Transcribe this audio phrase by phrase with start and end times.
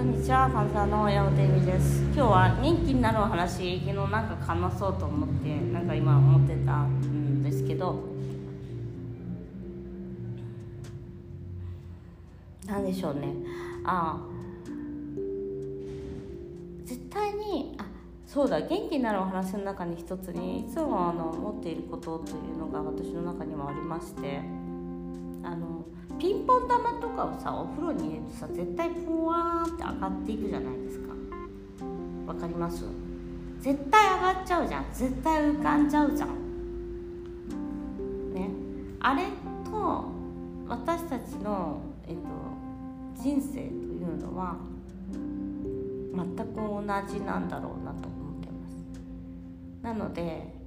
[0.00, 2.00] こんにちは、パンサーの山本由美です。
[2.04, 7.96] 今日は元気になるお話、昨日なんか話そうと思って、なんか今思ってたんですけど。
[12.64, 13.28] なんでしょうね。
[13.84, 14.18] あ
[16.86, 17.84] 絶対に、あ、
[18.24, 24.40] そうだ、元気になるお話の中に一つに、いつもあの持っていることというのが私の中にもありまして。
[25.42, 25.84] あの
[26.20, 31.14] ピンポン玉とかをさお風呂に入れるとさ絶対ポワーって上がっていくじゃないですか。
[32.26, 32.84] わかります？
[33.60, 34.84] 絶対上がっちゃうじゃん。
[34.92, 36.28] 絶対浮かんじゃうじゃん。
[38.34, 38.50] ね。
[39.00, 39.24] あれ
[39.64, 40.10] と
[40.68, 42.20] 私たちの、えっと、
[43.22, 44.58] 人生というのは
[46.14, 48.76] 全く同じなんだろうなと思ってます。
[49.82, 50.59] なので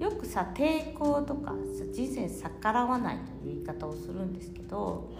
[0.00, 1.52] よくさ抵抗とか
[1.92, 5.10] 人生に逆らわないという言い方をするんですけど、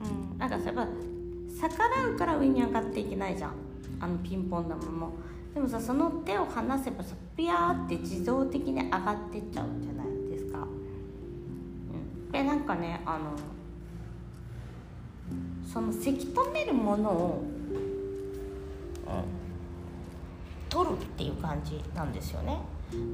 [0.00, 0.88] うん、なんかさやっぱ
[1.60, 3.52] 逆らうから上に上がっていけないじゃん。
[4.00, 5.12] あのピンポン玉も。
[5.52, 10.62] でもさその手を離せばさピヤーって自動的に上がってっちゃうじゃないですか、う
[12.28, 13.32] ん、でなんかねあの
[15.66, 17.44] そのせき止めるものを、
[20.70, 22.58] 取るっていう感じなんですよね。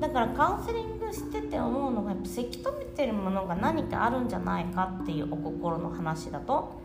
[0.01, 6.81] だからカウンセリングしてて思うのがやっぱせき止めてるものが何かあるんじゃないかっていうお心の話だと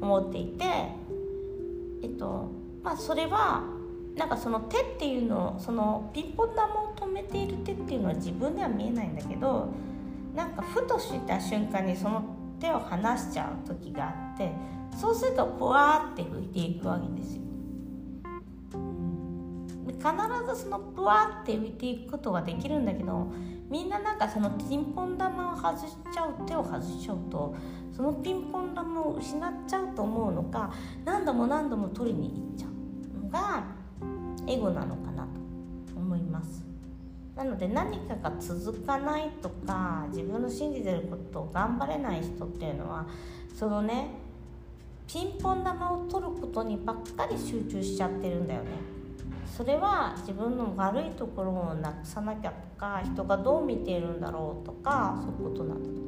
[0.00, 0.64] 思っていて
[2.02, 2.50] えっと
[2.82, 3.62] まあそれは
[4.16, 9.68] なんかその手っていうのそのピンポン玉を止めている手っていうのは自分では見えないんだけど
[10.34, 12.22] なんかふとした瞬間にその
[12.60, 14.52] 手を離しちゃう時があって
[14.96, 17.42] そうするとポワーって浮いていくわけですよ。
[19.94, 23.28] 必ずそのプワって浮いていくことができるんだけど
[23.70, 27.54] みんななんかそのピンポン玉を外しちゃう手を外しちゃうと
[27.96, 30.72] そのピンポン玉を失っちゃうと思うのか
[31.04, 33.64] 何度も何度も取りに行っちゃうのが
[34.46, 36.64] エゴなのかなと思います。
[37.36, 43.06] なので何かが続かないとか自分の信じてることを頑張れない人っていうのは
[43.52, 44.10] そのね
[45.08, 48.93] ピンポン玉を取ることにばっかり集中しちゃってるんだよね。
[49.46, 56.00] それは自分の悪いところをなくさなきゃとか人がどう見ているんだろうとかそういうことなんだと思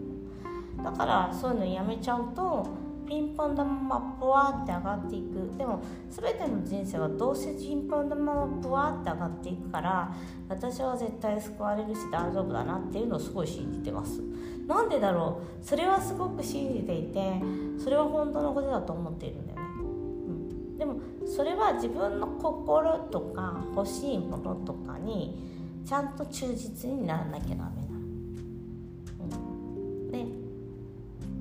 [0.83, 0.85] う。
[0.85, 2.67] だからそういうのやめちゃうと
[3.07, 5.57] ピンポン玉がブワーって上がっていく。
[5.57, 5.81] でも
[6.11, 10.13] 全ての人生はどうせピンポン玉がブワーって上がっていくから
[10.49, 14.21] 私は絶対救われるし大丈夫だなっていうのをすごい信じてます。
[14.67, 15.65] なんでだろう。
[15.65, 17.41] それはすごく信じていて
[17.79, 19.66] それは本当のことだと思っているんだよね。
[20.87, 25.37] もそれは自分の心とか欲しいものとかに
[25.85, 27.71] ちゃんと忠実にならなきゃダメなの。
[29.21, 30.27] うん、で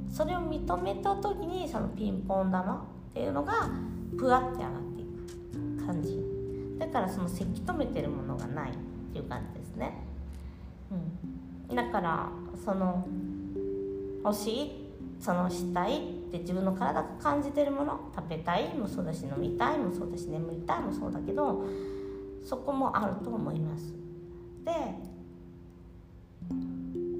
[0.09, 3.69] それを認めた時にそのピンポン玉っていうのが
[4.17, 5.05] プワって上がってい
[5.79, 6.19] く感じ
[6.77, 8.73] だからそのせき止めてるものがないっ
[9.13, 9.93] ていう感じですね。
[11.69, 12.29] うん、だから
[12.63, 13.07] その
[14.23, 14.84] 欲しい
[15.25, 21.65] そのしたいって自分の体が感じてるもの食べたいもそうだし飲みたいもそうだし眠りたいもそうだけど
[22.43, 23.95] そこもあると思います。
[24.63, 24.71] で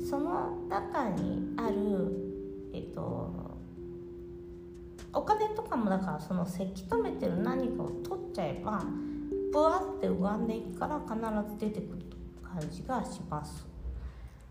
[0.07, 3.33] その中にあるえっと
[5.11, 8.83] お金とかもだからそのせき止めてる何かを取っちゃえば
[9.51, 11.15] ブワって浮かんでいくから必
[11.49, 12.05] ず出てくる
[12.43, 13.65] 感じがします、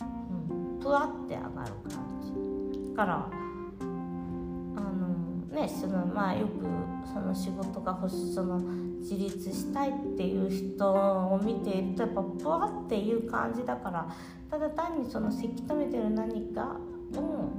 [0.01, 1.53] うん、ブワって上がる
[1.89, 2.55] 感じ。
[2.95, 3.44] から
[5.55, 6.67] ね、そのまあよく
[7.07, 8.59] その仕事が欲しいその
[9.01, 14.09] 自立したいっていう人を見ているとやっぱブワっていう感じだから
[14.51, 16.77] ただ単にそのせき止めてる何か
[17.17, 17.53] を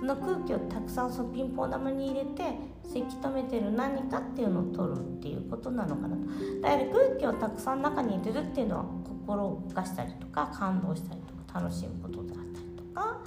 [0.00, 6.22] その空気をたくさんそのピンポン玉に入れてせき止めてる何かっていうのを取るっていうことなのかなと
[6.62, 13.20] だから空気をたくさん中に入れるっていうのは心を動かしたりとか感動したりとか楽しむことであったりとか。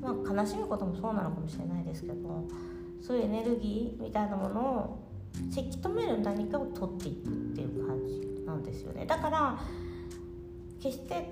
[0.00, 2.44] まあ、悲しむこともそうなのかもしれないですけど
[3.02, 5.08] そういうエネルギーみたいなものを
[5.50, 9.58] せき止める何かを取っていくっていう感じなんですよねだから
[10.82, 11.28] 決して、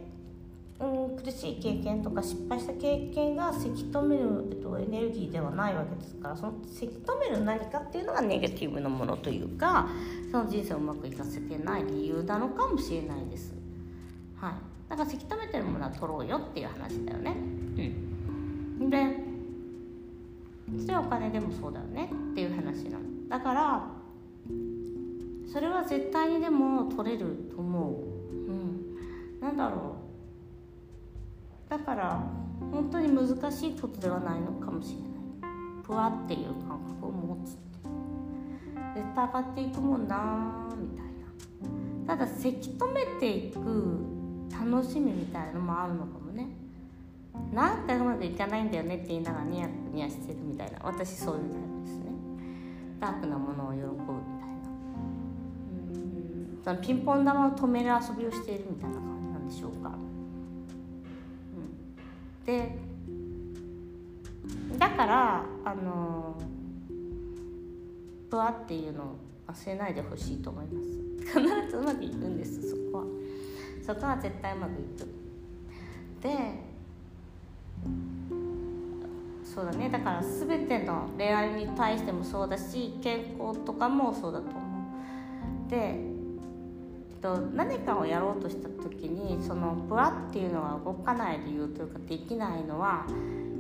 [0.81, 9.89] うん、苦しい経験とか失敗した経験がせき止める、えっと、エネルギーではないわけですからそのせき止める何かっていうのがネガティブなものというか
[10.31, 13.55] その人生をうまくいかせてない理由なのかもしれないです。
[14.37, 14.53] はい、
[14.91, 17.31] だからせき止めてるものは取ろうよっていう話だよね。
[17.31, 19.26] うんで
[20.81, 23.05] それはお金でもそうだよねっていう話なの。
[23.29, 23.87] だから
[25.53, 27.95] それは絶対にでも取れると思う。
[28.51, 29.41] うん。
[29.41, 29.97] なんだろ
[31.69, 31.71] う。
[31.71, 32.23] だから
[32.73, 35.07] 本当に難しいことではないのかもしれない。
[35.85, 37.61] プワっていう感覚を持つって。
[38.95, 41.07] 絶対上がっていくもんなみたい
[42.07, 42.17] な。
[42.17, 44.05] ただせき止めていく
[44.51, 46.26] 楽しみみたいなのもあるのかも。
[47.53, 50.79] なんかうまくいかないんだよねって言いながらニヤニヤしてるみたいな。
[50.83, 52.05] 私そういうタイプですね。
[53.01, 54.55] ダークなものを喜ぶみたいな。
[55.91, 59.93] うんそのピンポン玉を止める遊びをしているみたいな感じなんでしょうか、う
[62.43, 62.77] ん、で
[64.77, 66.37] だからあの
[68.29, 69.17] ブワっていうのを
[69.47, 70.89] 忘れないでほしいと思います。
[71.21, 71.41] 必
[71.71, 73.05] ずうまくいくんですそこは。
[73.87, 75.09] そこは絶対うまくいく。
[76.21, 76.66] で
[79.57, 79.89] そうだね。
[79.89, 84.61] だから全ての恋愛に対してもそうだし健康とかもそうだと思
[85.67, 85.71] う。
[85.71, 85.99] で、え
[87.19, 93.07] っと、何かをやろうとした時にそのブワっていうのは動かない理由というかできないのは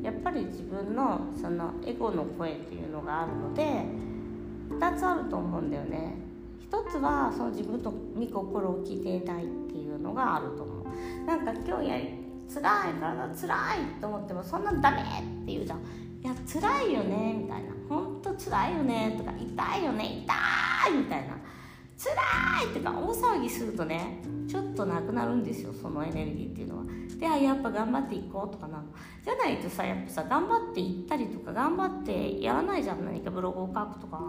[0.03, 3.87] やっぱり自分のそのエゴの声っていうのがあるので
[4.79, 6.15] 2つあると思うんだよね。
[6.71, 11.27] 1つはその自分の身心を聞いていないっていうのがあると思う。
[11.27, 12.11] なんか今日やり
[12.53, 15.79] 辛い体辛いと思ってもそんなダメって言うじゃん。
[15.79, 15.83] い
[16.27, 17.71] や辛いよねみたいな。
[17.89, 20.35] 本当辛いよねとか痛いよね痛
[20.91, 21.37] いみたいな。
[21.97, 22.13] 辛
[22.69, 26.85] いってか大騒ぎするとねちょっとなくなるんですよそのエネルギーっていうのは。
[27.19, 28.85] であやっぱ頑張っていこうとかな
[29.25, 33.05] じゃないとさやっぱさ頑張っていったりとか頑張ってやらないじゃん。
[33.05, 34.21] 何かブログを書くとか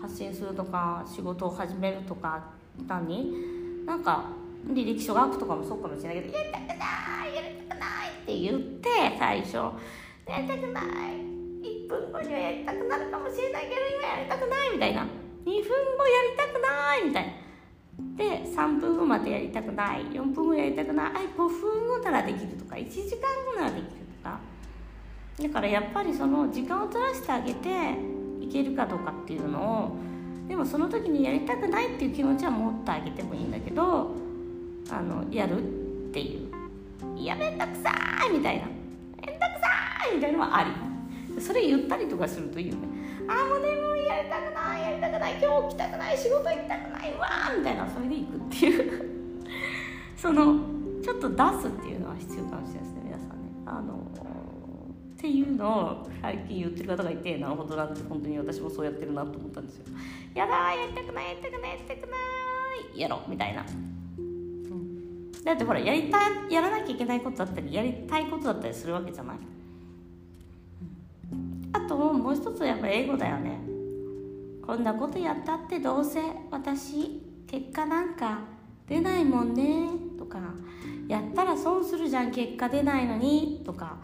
[0.00, 2.44] 発信するとか仕事を始めるとか
[2.86, 4.26] 何なんか
[4.66, 6.74] 履歴書書くとかもそうかもしれないけどやりたくな
[7.26, 8.88] いやりたくないって言って
[9.18, 9.58] 最初。
[10.26, 10.84] やりたくない。
[11.62, 15.02] 1分後にはやりたくなるかもしれないけど今やりたくないみたいな。
[15.02, 17.32] 2分後やりたくないみたいな。
[18.16, 20.06] で3分後までやりたくない。
[20.06, 21.12] 4分後やりたくない。
[21.12, 22.76] 5分後ならできるとか。
[22.76, 23.88] 1時間後ならできる
[24.22, 24.40] とか。
[25.40, 27.68] だからやっぱりその時間をずらしてあげて
[28.40, 29.96] いけるかどうかっていうのを
[30.48, 34.10] でもその時にやりたくないっていう気持ちは持ってあげてもいいんだけど
[34.90, 35.62] あのやる
[36.08, 36.50] っていう
[37.16, 37.90] 「いやめんどくさ
[38.28, 38.66] い!」みたいな
[40.02, 40.70] 「さい!」みたいなのはあり。
[41.40, 42.80] それ言ったりとかするといいよね。
[43.26, 49.10] ああもう眠いやりたくないやりたくない今日来たくない仕事行きたくないわーみたいなそれで行くっていう。
[50.16, 50.60] その
[51.02, 53.34] ちょっと出すっていうのは必要かもしれないですね皆さんね。
[53.66, 59.84] あのっていうのを最近言ってる方がいてなるほどなって本当に私もそうやってるなと思ったんですよ。
[60.34, 62.16] やだーやりたくないやりたくないやりたくな
[62.96, 63.64] いやろみたいな。
[65.44, 66.18] だってほらやりた
[66.50, 69.36] やらなきゃいけないことだったりやりたいことだったりするわけじゃない？
[71.96, 73.60] ともう一つやっぱ英語だよね。
[74.64, 78.40] こんなことやったってどうせ私結果なんか
[78.88, 80.38] 出ないもんねとか。
[81.08, 83.96] やったら損するじゃん結果出ないのにとか。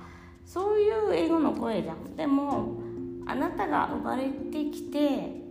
[0.45, 2.17] そういう英語の声じゃん。
[2.17, 2.77] でも
[3.27, 5.43] あなたが生まれてきて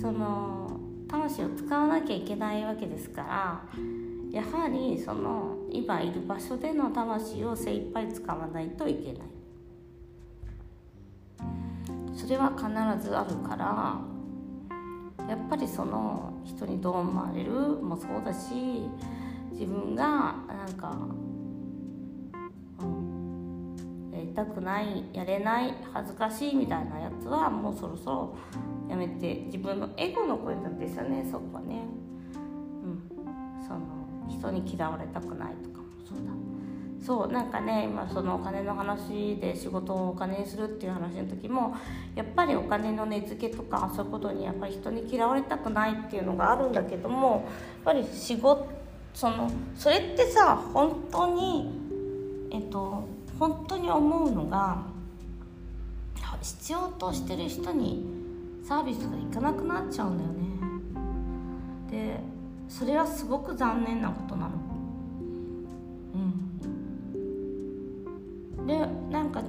[0.00, 3.64] その魂を使わなきゃいけないわけですから。
[4.32, 9.33] やはりその今いる場所での魂を精一杯使わないといけない。
[12.24, 12.66] それは必
[13.06, 14.00] ずあるから
[15.28, 18.88] やっぱりその人にどう思われるもそうだし
[19.52, 20.96] 自分がなんか、
[22.80, 28.38] うん、やりたくないやれない恥ずかしいみたいなやつはもうそろそろ
[28.88, 31.84] やめて自分のエゴの声なんですよねそこはね。
[32.84, 33.02] うん、
[33.66, 33.80] その
[34.30, 36.43] 人に嫌われたくないとかもそうだ
[37.04, 41.76] そうなんかね今そのお金の話で仕事をお金にするっていう話の時も
[42.14, 47.42] やっぱりお金の値付けとかそういうことにやっぱり人に嫌われたくないっていうのがあるんだけどもやっ
[47.84, 48.66] ぱり仕事
[49.12, 51.70] そのそれってさ本当に
[52.50, 53.06] えっと
[53.38, 54.82] 本当に思うのが
[56.40, 58.02] 必要としてる人に
[58.66, 60.44] サービスがいかなくなっちゃうんだよね。
[61.90, 62.20] で
[62.68, 64.73] それはすごく残念なことなの。
[68.66, 69.44] でなんか違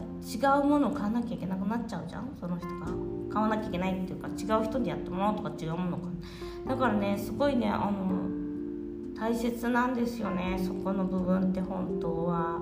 [0.62, 2.30] うものを買わなきゃいけなくなっちゃうじゃん？
[2.40, 2.88] その人が。
[3.32, 6.04] 買わなきゃいけないっていうか違う人にやってもらうとか違うものか
[6.68, 8.30] だからねすごいねあの
[9.20, 12.62] 大切なんですよねそこの部分って本当は。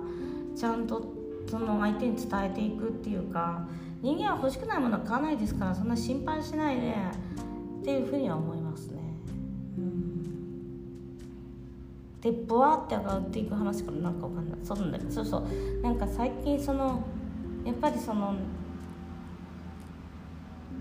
[0.55, 1.03] ちゃんと
[1.49, 3.67] その相手に伝えていくっていうか。
[4.01, 6.93] 人間は欲しくないものは買わないですからそんな心配しないで。
[7.81, 8.62] っていうふうには思います。
[12.23, 14.59] でボワって上がっていく話からなんかわかんない。
[14.63, 15.43] そうなんだけどそうそう。
[15.81, 17.03] なんか最近その
[17.65, 18.33] やっぱりその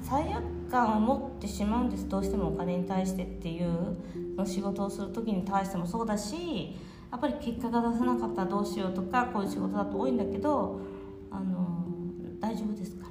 [0.01, 2.09] 罪悪感を持ってしまうんです。
[2.09, 3.97] どうしてもお金に対してっていう
[4.37, 6.77] の仕事をする時に対してもそうだし
[7.11, 10.81] やっぱり結果が出せなかったらどうしようとかこういう仕事だと多いんだけど
[11.31, 11.85] あの
[12.41, 13.05] 大丈夫ですか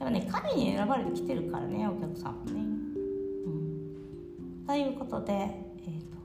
[0.00, 2.60] ら、うん、ぱね神に選ばれてきてるからねお客さんもね。
[2.60, 6.15] うん、ということで、えーと、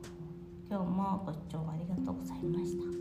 [0.71, 3.00] 今日もご視聴ありがとうございました。